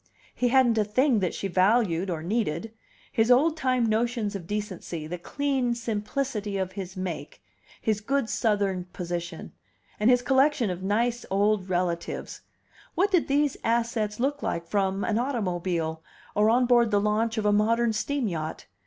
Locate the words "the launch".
16.89-17.37